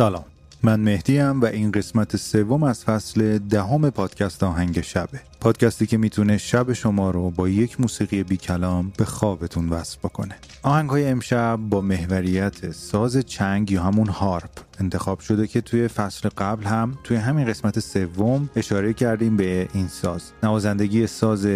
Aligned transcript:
سلام. 0.00 0.24
من 0.62 0.80
مهدیم 0.80 1.40
و 1.40 1.44
این 1.44 1.72
قسمت 1.72 2.16
سوم 2.16 2.62
از 2.62 2.84
فصل 2.84 3.38
دهم 3.38 3.90
پادکست 3.90 4.42
آهنگ 4.42 4.80
شبه. 4.80 5.20
پادکستی 5.40 5.86
که 5.86 5.96
می‌تونه 5.96 6.38
شب 6.38 6.72
شما 6.72 7.10
رو 7.10 7.30
با 7.30 7.48
یک 7.48 7.80
موسیقی 7.80 8.22
بی 8.22 8.36
کلام 8.36 8.92
به 8.96 9.04
خوابتون 9.04 9.68
وصل 9.68 9.98
بکنه. 9.98 10.34
آهنگ 10.62 10.90
های 10.90 11.08
امشب 11.08 11.58
با 11.70 11.80
محوریت 11.80 12.72
ساز 12.72 13.16
چنگ 13.16 13.70
یا 13.70 13.82
همون 13.82 14.08
harp. 14.08 14.50
انتخاب 14.80 15.20
شده 15.20 15.46
که 15.46 15.60
توی 15.60 15.88
فصل 15.88 16.28
قبل 16.28 16.64
هم 16.64 16.98
توی 17.04 17.16
همین 17.16 17.46
قسمت 17.46 17.80
سوم 17.80 18.50
اشاره 18.56 18.92
کردیم 18.92 19.36
به 19.36 19.68
این 19.74 19.88
ساز. 19.88 20.32
نوازندگی 20.42 21.06
ساز 21.06 21.46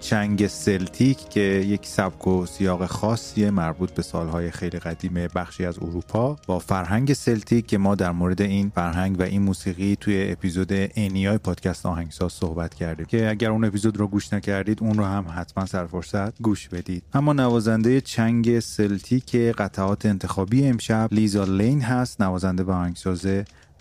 چنگ 0.00 0.46
سلتیک 0.46 1.28
که 1.28 1.40
یک 1.40 1.86
سبک 1.86 2.26
و 2.26 2.46
سیاق 2.46 2.86
خاصیه 2.86 3.50
مربوط 3.50 3.90
به 3.90 4.02
سالهای 4.02 4.50
خیلی 4.50 4.78
قدیم 4.78 5.14
بخشی 5.34 5.66
از 5.66 5.78
اروپا 5.78 6.36
با 6.46 6.58
فرهنگ 6.58 7.12
سلتیک 7.12 7.66
که 7.66 7.78
ما 7.78 7.94
در 7.94 8.12
مورد 8.12 8.42
این 8.42 8.72
فرهنگ 8.74 9.20
و 9.20 9.22
این 9.22 9.42
موسیقی 9.42 9.96
توی 10.00 10.30
اپیزود 10.30 10.68
انیای 10.72 11.38
پادکست 11.38 11.86
آهنگساز 11.86 12.32
صحبت 12.32 12.74
کردیم. 12.74 13.06
که 13.06 13.30
اگر 13.30 13.50
اون 13.50 13.64
اپیزود 13.64 13.96
رو 13.96 14.08
گوش 14.08 14.32
نکردید 14.32 14.82
اون 14.82 14.98
رو 14.98 15.04
هم 15.04 15.26
حتما 15.36 15.66
سر 15.66 15.86
فرصت 15.86 16.42
گوش 16.42 16.68
بدید. 16.68 17.02
اما 17.14 17.32
نوازنده 17.32 18.00
چنگ 18.00 18.60
سلتیک 18.60 19.36
قطعات 19.36 20.06
انتخابی 20.06 20.66
امشب 20.66 21.08
لیزا 21.12 21.44
لین 21.44 21.80
هست 21.80 22.22
نوازنده 22.22 22.64
و 22.66 22.70
آهنگساز 22.70 23.26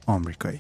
آمریکایی. 0.06 0.60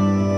Bye. 0.00 0.29